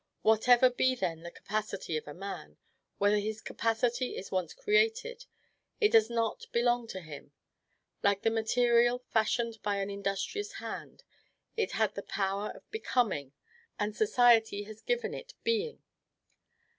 Whatever 0.23 0.71
be 0.71 0.95
then 0.95 1.21
the 1.21 1.29
capacity 1.29 1.95
of 1.95 2.07
a 2.07 2.13
man, 2.15 2.57
when 2.97 3.11
this 3.13 3.39
capacity 3.39 4.17
is 4.17 4.31
once 4.31 4.51
created, 4.51 5.27
it 5.79 5.91
does 5.91 6.09
not 6.09 6.47
belong 6.51 6.87
to 6.87 7.01
him. 7.01 7.33
Like 8.01 8.23
the 8.23 8.31
material 8.31 8.97
fashioned 9.11 9.61
by 9.61 9.75
an 9.75 9.91
industrious 9.91 10.53
hand, 10.53 11.03
it 11.55 11.73
had 11.73 11.93
the 11.93 12.01
power 12.01 12.49
of 12.49 12.67
BECOMING, 12.71 13.33
and 13.77 13.95
society 13.95 14.63
has 14.63 14.81
given 14.81 15.13
it 15.13 15.35
BEING. 15.43 15.83